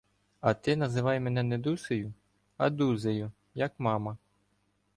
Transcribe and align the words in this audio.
А 0.39 0.53
ти 0.53 0.75
називай 0.75 1.19
мене 1.19 1.43
не 1.43 1.57
Дусею, 1.57 2.13
а 2.57 2.69
Дузею, 2.69 3.31
як 3.55 3.79
мама. 3.79 4.17